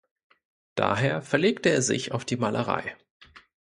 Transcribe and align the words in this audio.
Daher 0.73 1.21
verlegte 1.21 1.69
er 1.69 1.83
sich 1.83 2.11
auf 2.11 2.25
die 2.25 2.35
Malerei. 2.35 2.97